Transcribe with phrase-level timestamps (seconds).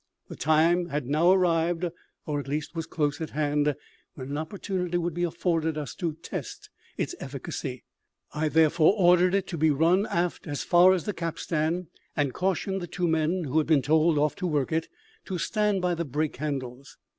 [0.29, 1.85] The time had now arrived,
[2.25, 3.75] or at least was close at hand,
[4.15, 7.83] when an opportunity would be afforded us to test its efficacy;
[8.33, 11.85] I therefore ordered it to be run aft as far as the capstan,
[12.17, 14.87] and cautioned the two men, who had been told off to work it,
[15.25, 16.97] to stand by the brake handles.